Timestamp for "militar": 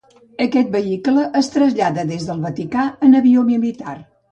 3.53-3.97